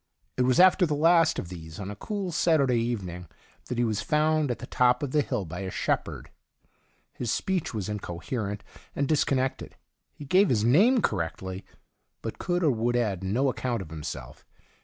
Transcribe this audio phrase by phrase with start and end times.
[0.35, 3.27] It was after the last of these^ on a cool Saturday evening,
[3.65, 6.31] that he was found at the top of the hill by a shepherd.
[7.13, 8.63] His speech was incoherent
[8.95, 9.73] and discon nected;
[10.11, 11.63] he gave his name correctly,
[12.23, 14.43] but could or would add no account of himself.